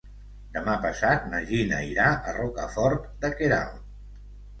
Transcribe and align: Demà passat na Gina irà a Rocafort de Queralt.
Demà 0.53 0.77
passat 0.85 1.27
na 1.33 1.41
Gina 1.49 1.81
irà 1.89 2.07
a 2.31 2.33
Rocafort 2.37 3.05
de 3.27 3.31
Queralt. 3.35 3.85